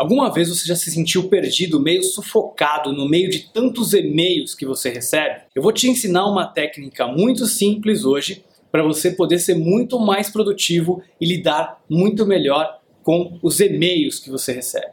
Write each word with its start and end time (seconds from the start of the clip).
Alguma 0.00 0.32
vez 0.32 0.48
você 0.48 0.66
já 0.66 0.74
se 0.74 0.90
sentiu 0.90 1.28
perdido, 1.28 1.78
meio 1.78 2.02
sufocado 2.02 2.90
no 2.90 3.06
meio 3.06 3.28
de 3.28 3.52
tantos 3.52 3.92
e-mails 3.92 4.54
que 4.54 4.64
você 4.64 4.88
recebe? 4.88 5.42
Eu 5.54 5.60
vou 5.60 5.72
te 5.72 5.90
ensinar 5.90 6.24
uma 6.24 6.46
técnica 6.46 7.06
muito 7.06 7.44
simples 7.44 8.02
hoje 8.06 8.42
para 8.72 8.82
você 8.82 9.10
poder 9.10 9.38
ser 9.38 9.56
muito 9.56 9.98
mais 9.98 10.30
produtivo 10.30 11.02
e 11.20 11.26
lidar 11.26 11.82
muito 11.86 12.24
melhor 12.24 12.80
com 13.02 13.38
os 13.42 13.60
e-mails 13.60 14.18
que 14.18 14.30
você 14.30 14.54
recebe. 14.54 14.86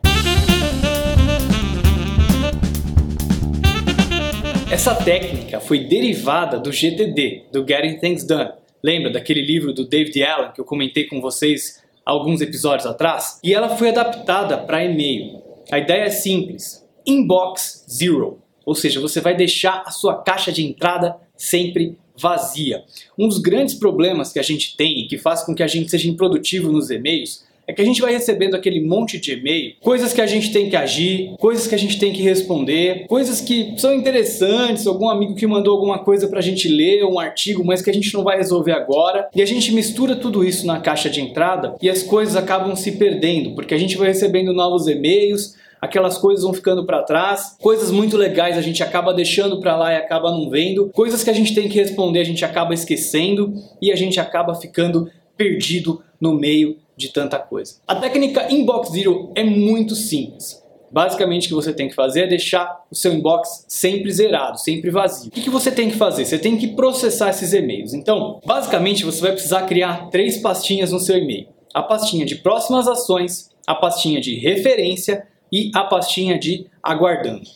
Essa 4.70 4.94
técnica 4.94 5.62
foi 5.62 5.86
derivada 5.86 6.60
do 6.60 6.70
GTD, 6.70 7.44
do 7.50 7.66
Getting 7.66 7.98
Things 8.02 8.26
Done. 8.26 8.52
Lembra 8.84 9.10
daquele 9.10 9.42
livro 9.42 9.71
do 9.71 9.88
David 9.88 10.21
Allen 10.21 10.52
que 10.52 10.60
eu 10.60 10.66
comentei 10.66 11.05
com 11.05 11.21
vocês 11.21 11.82
alguns 12.08 12.42
episódios 12.42 12.86
atrás? 12.86 13.39
E 13.44 13.54
ela 13.54 13.70
foi 13.70 13.89
adaptada 13.89 14.57
para 14.57 14.84
e-mail. 14.84 15.42
A 15.71 15.78
ideia 15.78 16.04
é 16.04 16.10
simples: 16.10 16.86
inbox 17.06 17.86
zero, 17.89 18.39
ou 18.65 18.75
seja, 18.75 19.00
você 19.00 19.21
vai 19.21 19.36
deixar 19.36 19.84
a 19.86 19.92
sua 19.92 20.21
caixa 20.21 20.51
de 20.51 20.65
entrada 20.65 21.15
sempre 21.36 21.98
vazia. 22.20 22.84
Um 23.18 23.28
dos 23.28 23.38
grandes 23.38 23.75
problemas 23.75 24.34
que 24.34 24.39
a 24.39 24.43
gente 24.43 24.75
tem 24.75 25.01
e 25.01 25.07
que 25.07 25.18
faz 25.18 25.43
com 25.43 25.54
que 25.54 25.64
a 25.64 25.68
gente 25.68 25.89
seja 25.89 26.10
improdutivo 26.10 26.71
nos 26.71 26.89
e-mails 26.89 27.46
é 27.68 27.74
que 27.74 27.82
a 27.82 27.86
gente 27.86 28.02
vai 28.02 28.14
recebendo 28.14 28.56
aquele 28.56 28.80
monte 28.80 29.20
de 29.20 29.34
e-mail, 29.34 29.74
coisas 29.82 30.14
que 30.14 30.21
a 30.21 30.26
gente 30.26 30.54
tem 30.54 30.70
que 30.70 30.76
agir, 30.76 31.36
coisas 31.38 31.68
que 31.68 31.76
a 31.76 31.78
gente 31.78 32.00
tem 32.00 32.14
que 32.14 32.22
responder, 32.22 33.06
coisas 33.08 33.42
que 33.42 33.73
são 33.78 33.94
interessantes, 33.94 34.88
algum 34.88 35.09
amigo 35.09 35.36
que 35.36 35.45
mandou 35.45 35.73
alguma 35.73 36.00
coisa 36.00 36.30
pra 36.30 36.40
gente 36.40 36.70
ler, 36.70 37.03
um 37.03 37.20
artigo, 37.20 37.66
mas 37.66 37.81
que 37.81 37.90
a 37.90 37.94
gente 37.94 38.14
não 38.14 38.23
vai 38.23 38.38
resolver 38.38 38.72
agora. 38.72 39.28
E 39.36 39.42
a 39.42 39.45
gente 39.45 39.73
mistura 39.73 40.16
tudo 40.16 40.45
isso 40.45 40.66
na 40.66 40.80
caixa 40.80 41.09
de 41.09 41.20
entrada 41.20 41.76
e 41.81 41.90
as 41.90 42.02
coisas 42.02 42.38
acabam 42.38 42.73
se 42.73 42.94
perdendo, 42.94 43.53
porque 43.53 43.73
a 43.73 43.78
gente 43.78 43.98
vai 43.98 44.08
recebendo 44.08 44.54
novos 44.54 44.88
e-mails, 44.88 45.56
aquelas 45.81 46.18
coisas 46.18 46.44
vão 46.44 46.54
ficando 46.54 46.86
para 46.86 47.04
trás, 47.04 47.58
coisas 47.59 47.92
muito 47.92 48.16
legais 48.16 48.58
a 48.58 48.62
gente 48.62 48.81
acaba 48.81 49.14
deixando 49.14 49.59
para 49.59 49.76
lá 49.76 49.92
e 49.92 49.98
acaba 49.98 50.31
não 50.31 50.50
vendo, 50.50 50.90
coisas 50.94 51.22
que 51.22 51.30
a 51.30 51.34
gente 51.34 51.54
tem 51.54 51.68
que 51.68 51.78
responder 51.78 52.22
a 52.22 52.24
gente 52.24 52.46
acaba 52.46 52.74
esquecendo 52.74 53.54
e 53.81 53.92
a 53.92 53.96
gente 53.96 54.20
acaba 54.20 54.56
ficando 54.56 55.09
perdido 55.36 56.02
no 56.20 56.34
meio 56.34 56.78
de 56.98 57.09
tanta 57.14 57.38
coisa. 57.38 57.76
A 57.88 57.95
técnica 57.95 58.52
Inbox 58.52 58.90
Zero 58.90 59.31
é 59.36 59.44
muito 59.44 59.95
simples. 59.95 60.66
Basicamente 60.92 61.45
o 61.45 61.50
que 61.50 61.56
você 61.56 61.73
tem 61.73 61.90
que 61.90 61.95
fazer 61.95 62.23
é 62.23 62.28
deixar 62.28 62.86
o 62.90 62.95
seu 62.95 63.14
inbox 63.14 63.66
sempre 63.67 64.12
zerado, 64.12 64.58
sempre 64.58 64.90
vazio. 64.90 65.28
O 65.28 65.31
que 65.31 65.50
você 65.50 65.70
tem 65.70 65.90
que 65.90 65.98
fazer? 65.98 66.25
Você 66.25 66.40
tem 66.40 66.58
que 66.58 66.68
processar 66.68 67.30
esses 67.30 67.53
e-mails. 67.53 67.94
Então, 67.94 68.40
basicamente 68.45 69.06
você 69.06 69.22
vai 69.22 69.34
precisar 69.34 69.64
criar 69.64 70.09
três 70.09 70.38
pastinhas 70.38 70.92
no 70.92 71.00
seu 71.00 71.18
e-mail. 71.18 71.48
A 71.73 71.84
pastinha 71.84 72.25
de 72.25 72.36
próximas 72.36 72.88
ações, 72.88 73.50
a 73.68 73.75
pastinha 73.75 74.22
de 74.22 74.36
referência 74.36 75.28
e 75.52 75.72
a 75.75 75.84
pastinha 75.84 76.40
de 76.40 76.66
aguardando. 76.81 77.48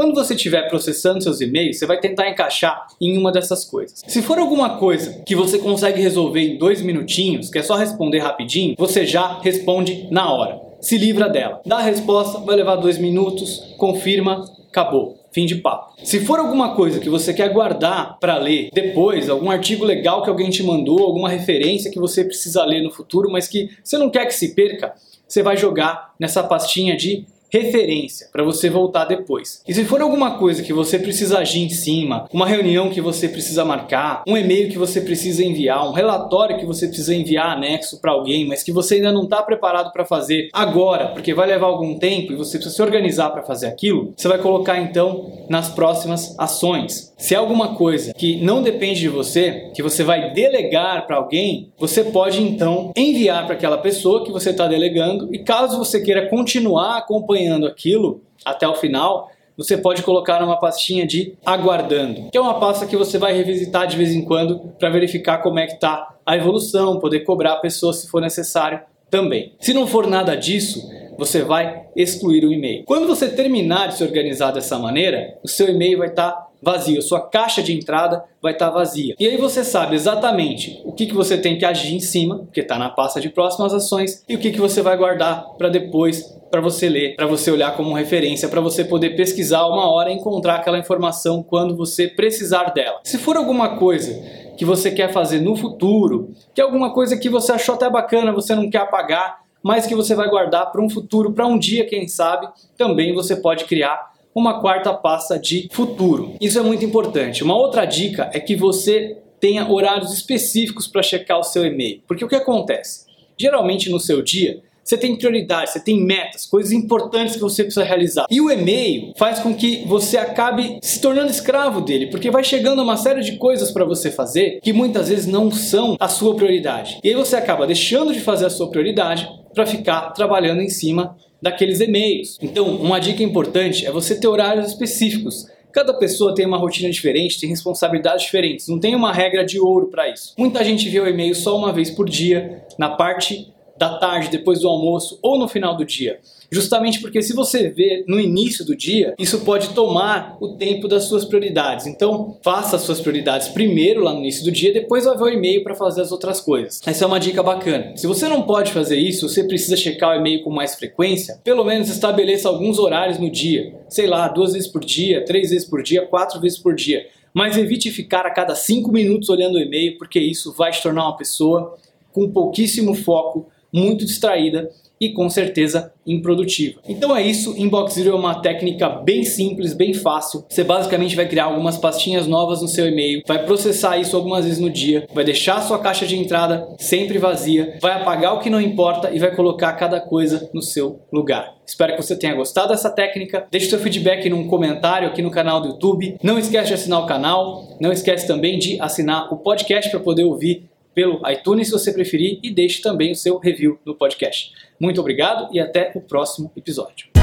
Quando 0.00 0.14
você 0.14 0.32
estiver 0.32 0.66
processando 0.66 1.22
seus 1.22 1.42
e-mails, 1.42 1.78
você 1.78 1.84
vai 1.84 2.00
tentar 2.00 2.26
encaixar 2.26 2.86
em 2.98 3.18
uma 3.18 3.30
dessas 3.30 3.66
coisas. 3.66 4.02
Se 4.08 4.22
for 4.22 4.38
alguma 4.38 4.78
coisa 4.78 5.22
que 5.26 5.36
você 5.36 5.58
consegue 5.58 6.00
resolver 6.00 6.40
em 6.40 6.56
dois 6.56 6.80
minutinhos, 6.80 7.50
que 7.50 7.58
é 7.58 7.62
só 7.62 7.74
responder 7.74 8.20
rapidinho, 8.20 8.74
você 8.78 9.04
já 9.04 9.38
responde 9.42 10.08
na 10.10 10.32
hora. 10.32 10.58
Se 10.80 10.96
livra 10.96 11.28
dela. 11.28 11.60
Dá 11.66 11.76
a 11.76 11.82
resposta, 11.82 12.38
vai 12.38 12.56
levar 12.56 12.76
dois 12.76 12.96
minutos, 12.96 13.74
confirma, 13.76 14.42
acabou. 14.70 15.18
Fim 15.32 15.44
de 15.44 15.56
papo. 15.56 15.92
Se 16.02 16.20
for 16.20 16.38
alguma 16.38 16.74
coisa 16.74 16.98
que 16.98 17.10
você 17.10 17.34
quer 17.34 17.52
guardar 17.52 18.18
para 18.18 18.38
ler 18.38 18.70
depois, 18.72 19.28
algum 19.28 19.50
artigo 19.50 19.84
legal 19.84 20.22
que 20.22 20.30
alguém 20.30 20.48
te 20.48 20.62
mandou, 20.62 21.00
alguma 21.00 21.28
referência 21.28 21.90
que 21.90 22.00
você 22.00 22.24
precisa 22.24 22.64
ler 22.64 22.82
no 22.82 22.90
futuro, 22.90 23.30
mas 23.30 23.46
que 23.46 23.68
você 23.84 23.98
não 23.98 24.08
quer 24.08 24.24
que 24.24 24.34
se 24.34 24.54
perca, 24.54 24.94
você 25.28 25.42
vai 25.42 25.58
jogar 25.58 26.14
nessa 26.18 26.42
pastinha 26.42 26.96
de 26.96 27.26
referência 27.52 28.28
para 28.32 28.44
você 28.44 28.70
voltar 28.70 29.04
depois. 29.04 29.62
E 29.66 29.74
se 29.74 29.84
for 29.84 30.00
alguma 30.00 30.38
coisa 30.38 30.62
que 30.62 30.72
você 30.72 30.98
precisa 30.98 31.38
agir 31.38 31.60
em 31.60 31.70
cima, 31.70 32.26
uma 32.32 32.46
reunião 32.46 32.90
que 32.90 33.00
você 33.00 33.28
precisa 33.28 33.64
marcar, 33.64 34.22
um 34.26 34.36
e-mail 34.36 34.70
que 34.70 34.78
você 34.78 35.00
precisa 35.00 35.44
enviar, 35.44 35.88
um 35.88 35.92
relatório 35.92 36.58
que 36.58 36.66
você 36.66 36.86
precisa 36.86 37.14
enviar 37.14 37.56
anexo 37.56 38.00
para 38.00 38.12
alguém, 38.12 38.46
mas 38.46 38.62
que 38.62 38.72
você 38.72 38.96
ainda 38.96 39.12
não 39.12 39.24
está 39.24 39.42
preparado 39.42 39.92
para 39.92 40.04
fazer 40.04 40.48
agora, 40.52 41.08
porque 41.08 41.34
vai 41.34 41.46
levar 41.46 41.66
algum 41.66 41.98
tempo 41.98 42.32
e 42.32 42.36
você 42.36 42.58
precisa 42.58 42.74
se 42.74 42.82
organizar 42.82 43.30
para 43.30 43.42
fazer 43.42 43.66
aquilo, 43.66 44.12
você 44.16 44.28
vai 44.28 44.38
colocar 44.38 44.78
então 44.80 45.44
nas 45.48 45.68
próximas 45.68 46.38
ações. 46.38 47.09
Se 47.20 47.34
é 47.34 47.36
alguma 47.36 47.74
coisa 47.74 48.14
que 48.14 48.42
não 48.42 48.62
depende 48.62 49.00
de 49.00 49.08
você, 49.08 49.70
que 49.74 49.82
você 49.82 50.02
vai 50.02 50.32
delegar 50.32 51.06
para 51.06 51.16
alguém, 51.16 51.70
você 51.78 52.02
pode 52.02 52.42
então 52.42 52.92
enviar 52.96 53.44
para 53.44 53.54
aquela 53.54 53.76
pessoa 53.76 54.24
que 54.24 54.32
você 54.32 54.50
está 54.50 54.66
delegando 54.66 55.28
e 55.32 55.38
caso 55.38 55.76
você 55.76 56.00
queira 56.00 56.28
continuar 56.28 56.96
acompanhando 56.96 57.66
aquilo 57.66 58.22
até 58.42 58.66
o 58.66 58.74
final, 58.74 59.30
você 59.54 59.76
pode 59.76 60.02
colocar 60.02 60.40
numa 60.40 60.58
pastinha 60.58 61.06
de 61.06 61.34
aguardando, 61.44 62.30
que 62.30 62.38
é 62.38 62.40
uma 62.40 62.58
pasta 62.58 62.86
que 62.86 62.96
você 62.96 63.18
vai 63.18 63.34
revisitar 63.34 63.86
de 63.86 63.98
vez 63.98 64.14
em 64.14 64.24
quando 64.24 64.58
para 64.78 64.88
verificar 64.88 65.42
como 65.42 65.58
é 65.58 65.66
que 65.66 65.74
está 65.74 66.14
a 66.24 66.36
evolução, 66.38 66.98
poder 66.98 67.20
cobrar 67.20 67.52
a 67.52 67.60
pessoa 67.60 67.92
se 67.92 68.08
for 68.08 68.22
necessário 68.22 68.80
também. 69.10 69.52
Se 69.60 69.74
não 69.74 69.86
for 69.86 70.06
nada 70.06 70.34
disso, 70.34 70.88
você 71.18 71.42
vai 71.42 71.82
excluir 71.94 72.46
o 72.46 72.52
e-mail. 72.52 72.84
Quando 72.86 73.06
você 73.06 73.28
terminar 73.28 73.88
de 73.88 73.98
se 73.98 74.04
organizar 74.04 74.52
dessa 74.52 74.78
maneira, 74.78 75.38
o 75.42 75.48
seu 75.48 75.68
e-mail 75.68 75.98
vai 75.98 76.08
estar 76.08 76.30
tá 76.30 76.49
vazio, 76.62 77.00
sua 77.02 77.20
caixa 77.20 77.62
de 77.62 77.72
entrada 77.72 78.24
vai 78.42 78.52
estar 78.52 78.68
tá 78.68 78.72
vazia. 78.72 79.14
E 79.18 79.26
aí 79.26 79.36
você 79.36 79.64
sabe 79.64 79.94
exatamente 79.94 80.80
o 80.84 80.92
que, 80.92 81.06
que 81.06 81.14
você 81.14 81.38
tem 81.38 81.58
que 81.58 81.64
agir 81.64 81.94
em 81.94 82.00
cima, 82.00 82.40
porque 82.40 82.60
está 82.60 82.78
na 82.78 82.90
pasta 82.90 83.20
de 83.20 83.28
próximas 83.28 83.72
ações, 83.72 84.24
e 84.28 84.34
o 84.34 84.38
que, 84.38 84.50
que 84.50 84.60
você 84.60 84.82
vai 84.82 84.96
guardar 84.96 85.44
para 85.56 85.68
depois 85.68 86.38
para 86.50 86.60
você 86.60 86.88
ler, 86.88 87.14
para 87.14 87.26
você 87.26 87.50
olhar 87.50 87.76
como 87.76 87.94
referência, 87.94 88.48
para 88.48 88.60
você 88.60 88.84
poder 88.84 89.10
pesquisar 89.10 89.66
uma 89.66 89.88
hora 89.88 90.10
e 90.10 90.14
encontrar 90.14 90.56
aquela 90.56 90.78
informação 90.78 91.42
quando 91.42 91.76
você 91.76 92.08
precisar 92.08 92.70
dela. 92.70 93.00
Se 93.04 93.18
for 93.18 93.36
alguma 93.36 93.76
coisa 93.76 94.20
que 94.56 94.64
você 94.64 94.90
quer 94.90 95.12
fazer 95.12 95.40
no 95.40 95.54
futuro, 95.54 96.34
que 96.52 96.60
é 96.60 96.64
alguma 96.64 96.92
coisa 96.92 97.16
que 97.16 97.28
você 97.28 97.52
achou 97.52 97.76
até 97.76 97.88
bacana, 97.88 98.32
você 98.32 98.54
não 98.54 98.68
quer 98.68 98.78
apagar, 98.78 99.40
mas 99.62 99.86
que 99.86 99.94
você 99.94 100.14
vai 100.14 100.28
guardar 100.28 100.72
para 100.72 100.82
um 100.82 100.90
futuro, 100.90 101.32
para 101.32 101.46
um 101.46 101.58
dia, 101.58 101.86
quem 101.86 102.08
sabe, 102.08 102.48
também 102.76 103.14
você 103.14 103.36
pode 103.36 103.64
criar 103.64 104.09
uma 104.34 104.60
quarta 104.60 104.92
pasta 104.92 105.38
de 105.38 105.68
futuro. 105.72 106.34
Isso 106.40 106.58
é 106.58 106.62
muito 106.62 106.84
importante. 106.84 107.42
Uma 107.42 107.56
outra 107.56 107.84
dica 107.84 108.30
é 108.32 108.40
que 108.40 108.54
você 108.56 109.16
tenha 109.40 109.68
horários 109.70 110.12
específicos 110.12 110.86
para 110.86 111.02
checar 111.02 111.38
o 111.38 111.42
seu 111.42 111.64
e-mail. 111.64 112.02
Porque 112.06 112.24
o 112.24 112.28
que 112.28 112.36
acontece? 112.36 113.06
Geralmente 113.36 113.90
no 113.90 113.98
seu 113.98 114.22
dia, 114.22 114.60
você 114.84 114.98
tem 114.98 115.16
prioridades, 115.16 115.72
você 115.72 115.80
tem 115.80 116.04
metas, 116.04 116.46
coisas 116.46 116.72
importantes 116.72 117.36
que 117.36 117.40
você 117.40 117.62
precisa 117.62 117.84
realizar. 117.84 118.26
E 118.30 118.40
o 118.40 118.50
e-mail 118.50 119.12
faz 119.16 119.38
com 119.38 119.54
que 119.54 119.84
você 119.86 120.16
acabe 120.16 120.78
se 120.82 121.00
tornando 121.00 121.30
escravo 121.30 121.80
dele, 121.80 122.08
porque 122.08 122.30
vai 122.30 122.42
chegando 122.42 122.82
uma 122.82 122.96
série 122.96 123.22
de 123.22 123.36
coisas 123.36 123.70
para 123.70 123.84
você 123.84 124.10
fazer 124.10 124.60
que 124.60 124.72
muitas 124.72 125.08
vezes 125.08 125.26
não 125.26 125.50
são 125.50 125.96
a 125.98 126.08
sua 126.08 126.34
prioridade. 126.34 126.98
E 127.04 127.08
aí 127.08 127.14
você 127.14 127.36
acaba 127.36 127.66
deixando 127.66 128.12
de 128.12 128.20
fazer 128.20 128.46
a 128.46 128.50
sua 128.50 128.70
prioridade 128.70 129.28
para 129.54 129.64
ficar 129.64 130.10
trabalhando 130.10 130.60
em 130.60 130.68
cima 130.68 131.16
daqueles 131.40 131.80
e-mails. 131.80 132.38
Então, 132.40 132.68
uma 132.76 132.98
dica 132.98 133.22
importante 133.22 133.86
é 133.86 133.90
você 133.90 134.18
ter 134.18 134.28
horários 134.28 134.68
específicos. 134.68 135.46
Cada 135.72 135.94
pessoa 135.94 136.34
tem 136.34 136.46
uma 136.46 136.58
rotina 136.58 136.90
diferente, 136.90 137.40
tem 137.40 137.48
responsabilidades 137.48 138.24
diferentes, 138.24 138.66
não 138.66 138.80
tem 138.80 138.94
uma 138.94 139.12
regra 139.12 139.44
de 139.44 139.60
ouro 139.60 139.86
para 139.86 140.08
isso. 140.08 140.34
Muita 140.36 140.64
gente 140.64 140.88
vê 140.88 140.98
o 140.98 141.06
e-mail 141.06 141.34
só 141.34 141.56
uma 141.56 141.72
vez 141.72 141.90
por 141.90 142.08
dia, 142.08 142.64
na 142.76 142.90
parte 142.90 143.52
da 143.80 143.96
tarde, 143.96 144.28
depois 144.28 144.60
do 144.60 144.68
almoço 144.68 145.18
ou 145.22 145.38
no 145.38 145.48
final 145.48 145.74
do 145.74 145.86
dia. 145.86 146.20
Justamente 146.52 147.00
porque 147.00 147.22
se 147.22 147.32
você 147.32 147.70
vê 147.70 148.04
no 148.06 148.20
início 148.20 148.62
do 148.62 148.76
dia, 148.76 149.14
isso 149.18 149.40
pode 149.40 149.70
tomar 149.70 150.36
o 150.38 150.48
tempo 150.48 150.86
das 150.86 151.04
suas 151.04 151.24
prioridades. 151.24 151.86
Então, 151.86 152.36
faça 152.42 152.76
as 152.76 152.82
suas 152.82 153.00
prioridades 153.00 153.48
primeiro 153.48 154.02
lá 154.02 154.12
no 154.12 154.18
início 154.18 154.44
do 154.44 154.52
dia, 154.52 154.70
depois 154.70 155.06
vai 155.06 155.16
ver 155.16 155.22
o 155.22 155.28
e-mail 155.30 155.64
para 155.64 155.74
fazer 155.74 156.02
as 156.02 156.12
outras 156.12 156.42
coisas. 156.42 156.78
Essa 156.84 157.04
é 157.04 157.06
uma 157.06 157.18
dica 157.18 157.42
bacana. 157.42 157.96
Se 157.96 158.06
você 158.06 158.28
não 158.28 158.42
pode 158.42 158.70
fazer 158.70 158.98
isso, 158.98 159.26
você 159.26 159.44
precisa 159.44 159.78
checar 159.78 160.10
o 160.10 160.20
e-mail 160.20 160.44
com 160.44 160.50
mais 160.50 160.74
frequência, 160.74 161.40
pelo 161.42 161.64
menos 161.64 161.88
estabeleça 161.88 162.50
alguns 162.50 162.78
horários 162.78 163.18
no 163.18 163.30
dia. 163.30 163.80
Sei 163.88 164.06
lá, 164.06 164.28
duas 164.28 164.52
vezes 164.52 164.68
por 164.68 164.84
dia, 164.84 165.24
três 165.24 165.48
vezes 165.48 165.66
por 165.66 165.82
dia, 165.82 166.04
quatro 166.04 166.38
vezes 166.38 166.58
por 166.58 166.74
dia. 166.74 167.06
Mas 167.32 167.56
evite 167.56 167.90
ficar 167.90 168.26
a 168.26 168.30
cada 168.30 168.54
cinco 168.54 168.92
minutos 168.92 169.30
olhando 169.30 169.54
o 169.54 169.60
e-mail, 169.60 169.96
porque 169.96 170.20
isso 170.20 170.52
vai 170.52 170.70
te 170.70 170.82
tornar 170.82 171.04
uma 171.04 171.16
pessoa 171.16 171.78
com 172.12 172.30
pouquíssimo 172.30 172.94
foco 172.94 173.46
muito 173.72 174.04
distraída 174.04 174.70
e 175.00 175.08
com 175.08 175.30
certeza 175.30 175.92
improdutiva. 176.06 176.80
Então 176.86 177.16
é 177.16 177.22
isso, 177.22 177.54
Inbox 177.56 177.94
Zero 177.94 178.10
é 178.10 178.14
uma 178.14 178.40
técnica 178.42 178.88
bem 178.88 179.24
simples, 179.24 179.72
bem 179.72 179.94
fácil. 179.94 180.44
Você 180.48 180.62
basicamente 180.62 181.16
vai 181.16 181.26
criar 181.26 181.44
algumas 181.44 181.78
pastinhas 181.78 182.26
novas 182.26 182.60
no 182.60 182.68
seu 182.68 182.86
e-mail, 182.86 183.22
vai 183.26 183.42
processar 183.44 183.96
isso 183.96 184.14
algumas 184.14 184.44
vezes 184.44 184.60
no 184.60 184.68
dia, 184.68 185.08
vai 185.14 185.24
deixar 185.24 185.56
a 185.56 185.62
sua 185.62 185.78
caixa 185.78 186.06
de 186.06 186.16
entrada 186.16 186.68
sempre 186.78 187.16
vazia, 187.16 187.78
vai 187.80 187.92
apagar 187.92 188.34
o 188.34 188.40
que 188.40 188.50
não 188.50 188.60
importa 188.60 189.10
e 189.10 189.18
vai 189.18 189.34
colocar 189.34 189.72
cada 189.72 190.00
coisa 190.00 190.50
no 190.52 190.60
seu 190.60 191.00
lugar. 191.10 191.54
Espero 191.70 191.94
que 191.94 192.02
você 192.02 192.16
tenha 192.16 192.34
gostado 192.34 192.70
dessa 192.70 192.90
técnica. 192.90 193.46
Deixe 193.48 193.70
seu 193.70 193.78
feedback 193.78 194.28
num 194.28 194.48
comentário 194.48 195.06
aqui 195.06 195.22
no 195.22 195.30
canal 195.30 195.60
do 195.60 195.68
YouTube. 195.68 196.16
Não 196.20 196.36
esquece 196.36 196.66
de 196.66 196.74
assinar 196.74 197.00
o 197.00 197.06
canal. 197.06 197.76
Não 197.80 197.92
esquece 197.92 198.26
também 198.26 198.58
de 198.58 198.80
assinar 198.80 199.32
o 199.32 199.36
podcast 199.36 199.88
para 199.88 200.00
poder 200.00 200.24
ouvir 200.24 200.68
pelo 201.00 201.22
iTunes 201.30 201.68
se 201.68 201.72
você 201.72 201.94
preferir 201.94 202.38
e 202.42 202.50
deixe 202.50 202.82
também 202.82 203.10
o 203.10 203.16
seu 203.16 203.38
review 203.38 203.78
no 203.86 203.94
podcast. 203.94 204.52
Muito 204.78 205.00
obrigado 205.00 205.48
e 205.50 205.58
até 205.58 205.92
o 205.94 206.00
próximo 206.02 206.52
episódio. 206.54 207.19